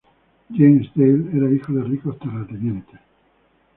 James 0.51 0.89
Dale 0.95 1.29
era 1.37 1.51
hijo 1.53 1.73
de 1.73 1.83
ricos 1.83 2.17
terratenientes. 2.17 2.99